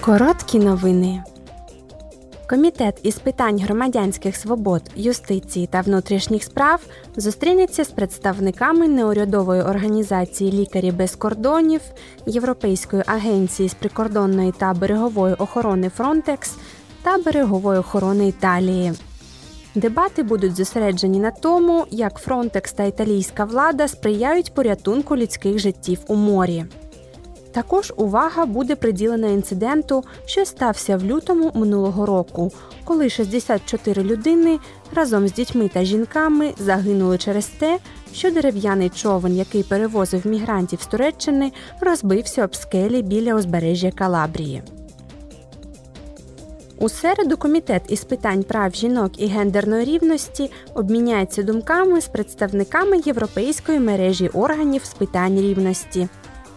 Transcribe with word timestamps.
Короткі 0.00 0.58
новини. 0.58 1.22
Комітет 2.48 3.00
із 3.02 3.18
питань 3.18 3.58
громадянських 3.58 4.36
свобод, 4.36 4.82
юстиції 4.96 5.66
та 5.66 5.80
внутрішніх 5.80 6.44
справ 6.44 6.80
зустрінеться 7.16 7.84
з 7.84 7.90
представниками 7.90 8.88
неурядової 8.88 9.62
організації 9.62 10.52
Лікарі 10.52 10.92
без 10.92 11.16
кордонів, 11.16 11.80
Європейської 12.26 13.02
агенції 13.06 13.68
з 13.68 13.74
прикордонної 13.74 14.52
та 14.52 14.74
берегової 14.74 15.34
охорони 15.34 15.90
Frontex 15.98 16.56
та 17.02 17.18
берегової 17.18 17.78
охорони 17.78 18.28
Італії. 18.28 18.92
Дебати 19.74 20.22
будуть 20.22 20.56
зосереджені 20.56 21.18
на 21.18 21.30
тому, 21.30 21.86
як 21.90 22.26
Frontex 22.26 22.76
та 22.76 22.84
італійська 22.84 23.44
влада 23.44 23.88
сприяють 23.88 24.54
порятунку 24.54 25.16
людських 25.16 25.58
життів 25.58 25.98
у 26.06 26.14
морі. 26.14 26.64
Також 27.52 27.92
увага 27.96 28.46
буде 28.46 28.76
приділена 28.76 29.28
інциденту, 29.28 30.04
що 30.26 30.44
стався 30.44 30.96
в 30.96 31.04
лютому 31.04 31.52
минулого 31.54 32.06
року, 32.06 32.52
коли 32.84 33.10
64 33.10 34.02
людини 34.02 34.58
разом 34.94 35.28
з 35.28 35.32
дітьми 35.32 35.70
та 35.74 35.84
жінками 35.84 36.52
загинули 36.58 37.18
через 37.18 37.46
те, 37.46 37.78
що 38.12 38.30
дерев'яний 38.30 38.88
човен, 38.90 39.36
який 39.36 39.62
перевозив 39.62 40.26
мігрантів 40.26 40.80
з 40.82 40.86
Туреччини, 40.86 41.52
розбився 41.80 42.44
об 42.44 42.56
скелі 42.56 43.02
біля 43.02 43.34
узбережжя 43.34 43.90
Калабрії. 43.90 44.62
У 46.80 46.88
середу 46.88 47.36
комітет 47.36 47.82
із 47.88 48.04
питань 48.04 48.42
прав 48.42 48.74
жінок 48.74 49.12
і 49.22 49.26
гендерної 49.26 49.84
рівності 49.84 50.50
обміняється 50.74 51.42
думками 51.42 52.00
з 52.00 52.08
представниками 52.08 53.00
Європейської 53.04 53.80
мережі 53.80 54.28
органів 54.28 54.84
з 54.84 54.94
питань 54.94 55.40
рівності, 55.40 56.08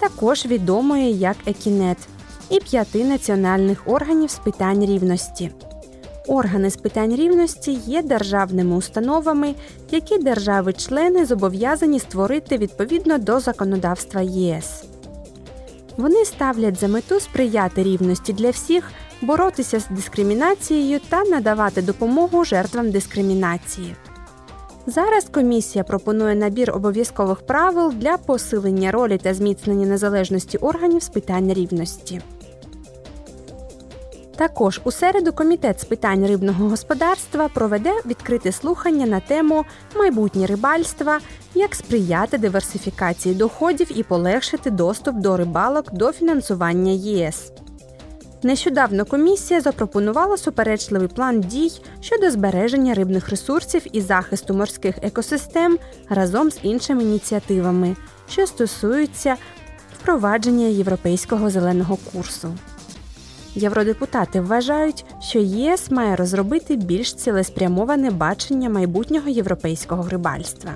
також 0.00 0.46
відомої 0.46 1.18
як 1.18 1.36
Екінет, 1.46 1.98
і 2.50 2.60
п'яти 2.60 3.04
національних 3.04 3.82
органів 3.86 4.30
з 4.30 4.38
питань 4.38 4.84
рівності. 4.84 5.50
Органи 6.28 6.70
з 6.70 6.76
питань 6.76 7.16
рівності 7.16 7.72
є 7.86 8.02
державними 8.02 8.76
установами, 8.76 9.54
які 9.90 10.18
держави-члени 10.18 11.26
зобов'язані 11.26 12.00
створити 12.00 12.58
відповідно 12.58 13.18
до 13.18 13.40
законодавства 13.40 14.20
ЄС. 14.20 14.84
Вони 15.96 16.24
ставлять 16.24 16.80
за 16.80 16.88
мету 16.88 17.20
сприяти 17.20 17.82
рівності 17.82 18.32
для 18.32 18.50
всіх, 18.50 18.92
боротися 19.22 19.80
з 19.80 19.86
дискримінацією 19.90 21.00
та 21.08 21.24
надавати 21.24 21.82
допомогу 21.82 22.44
жертвам 22.44 22.90
дискримінації. 22.90 23.96
Зараз 24.86 25.24
комісія 25.24 25.84
пропонує 25.84 26.34
набір 26.34 26.70
обов'язкових 26.70 27.40
правил 27.40 27.92
для 27.92 28.16
посилення 28.16 28.90
ролі 28.90 29.18
та 29.18 29.34
зміцнення 29.34 29.86
незалежності 29.86 30.58
органів 30.58 31.02
з 31.02 31.08
питань 31.08 31.52
рівності. 31.52 32.20
Також 34.36 34.80
у 34.84 34.90
середу 34.90 35.32
комітет 35.32 35.80
з 35.80 35.84
питань 35.84 36.26
рибного 36.26 36.68
господарства 36.68 37.48
проведе 37.48 37.92
відкрите 38.06 38.52
слухання 38.52 39.06
на 39.06 39.20
тему 39.20 39.64
майбутнє 39.96 40.46
рибальства, 40.46 41.18
як 41.54 41.74
сприяти 41.74 42.38
диверсифікації 42.38 43.34
доходів 43.34 43.98
і 43.98 44.02
полегшити 44.02 44.70
доступ 44.70 45.16
до 45.16 45.36
рибалок 45.36 45.92
до 45.92 46.12
фінансування 46.12 46.92
ЄС. 46.92 47.52
Нещодавно 48.42 49.04
комісія 49.04 49.60
запропонувала 49.60 50.36
суперечливий 50.36 51.08
план 51.08 51.40
дій 51.40 51.72
щодо 52.00 52.30
збереження 52.30 52.94
рибних 52.94 53.28
ресурсів 53.28 53.82
і 53.92 54.00
захисту 54.00 54.54
морських 54.54 54.94
екосистем 55.02 55.78
разом 56.08 56.50
з 56.50 56.58
іншими 56.62 57.02
ініціативами, 57.02 57.96
що 58.28 58.46
стосуються 58.46 59.36
впровадження 60.00 60.66
європейського 60.66 61.50
зеленого 61.50 61.98
курсу. 62.12 62.54
Євродепутати 63.54 64.40
вважають, 64.40 65.04
що 65.20 65.38
ЄС 65.38 65.90
має 65.90 66.16
розробити 66.16 66.76
більш 66.76 67.14
цілеспрямоване 67.14 68.10
бачення 68.10 68.70
майбутнього 68.70 69.28
європейського 69.28 70.08
рибальства. 70.08 70.70